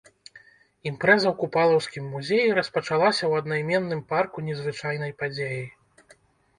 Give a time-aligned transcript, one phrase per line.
[0.91, 5.67] Імпрэза ў купалаўскім музеі распачалася ў аднайменным парку незвычайнай падзеяй.